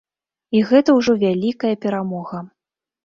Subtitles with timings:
[0.59, 2.43] І гэта ўжо вялікая перамога!